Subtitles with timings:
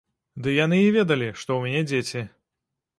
[0.45, 2.29] Ды яны і ведалі, што ў мяне дзеці.